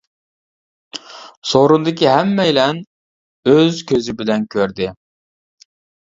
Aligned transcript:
سورۇندىكى 1.49 2.07
ھەممەيلەن 2.11 2.79
ئۆز 3.51 3.83
كۆزى 3.91 4.15
بىلەن 4.23 4.47
كۆردى. 4.55 4.89